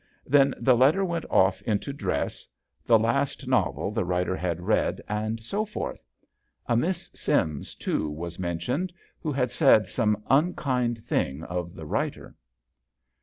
[0.25, 2.47] Then the letter went off into dress,
[2.83, 4.15] the last novel the JOHN SHERMAN.
[4.17, 6.03] 69 writer had read, and so forth.
[6.65, 12.33] A Miss Sims, too, was mentioned, who had said some unkind thing of the writer.